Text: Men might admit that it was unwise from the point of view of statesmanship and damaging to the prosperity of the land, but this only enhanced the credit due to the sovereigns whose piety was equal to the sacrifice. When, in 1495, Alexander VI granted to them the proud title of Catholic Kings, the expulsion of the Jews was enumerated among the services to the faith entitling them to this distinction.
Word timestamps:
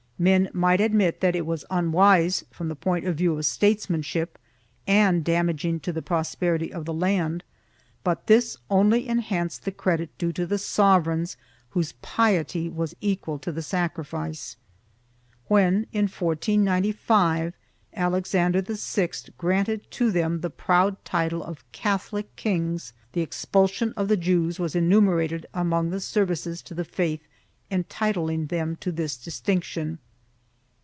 Men 0.21 0.51
might 0.53 0.79
admit 0.79 1.19
that 1.21 1.35
it 1.35 1.47
was 1.47 1.65
unwise 1.71 2.45
from 2.51 2.67
the 2.69 2.75
point 2.75 3.07
of 3.07 3.15
view 3.15 3.35
of 3.35 3.43
statesmanship 3.43 4.37
and 4.85 5.25
damaging 5.25 5.79
to 5.79 5.91
the 5.91 6.03
prosperity 6.03 6.71
of 6.71 6.85
the 6.85 6.93
land, 6.93 7.43
but 8.03 8.27
this 8.27 8.55
only 8.69 9.07
enhanced 9.07 9.65
the 9.65 9.71
credit 9.71 10.15
due 10.19 10.31
to 10.33 10.45
the 10.45 10.59
sovereigns 10.59 11.37
whose 11.71 11.93
piety 12.03 12.69
was 12.69 12.95
equal 13.01 13.39
to 13.39 13.51
the 13.51 13.63
sacrifice. 13.63 14.57
When, 15.47 15.87
in 15.91 16.03
1495, 16.05 17.55
Alexander 17.95 18.61
VI 18.61 19.09
granted 19.39 19.89
to 19.89 20.11
them 20.11 20.41
the 20.41 20.51
proud 20.51 21.03
title 21.03 21.43
of 21.43 21.63
Catholic 21.71 22.35
Kings, 22.35 22.93
the 23.13 23.21
expulsion 23.21 23.91
of 23.97 24.07
the 24.07 24.17
Jews 24.17 24.59
was 24.59 24.75
enumerated 24.75 25.47
among 25.55 25.89
the 25.89 25.99
services 25.99 26.61
to 26.61 26.75
the 26.75 26.85
faith 26.85 27.25
entitling 27.71 28.45
them 28.49 28.75
to 28.81 28.91
this 28.91 29.17
distinction. 29.17 29.97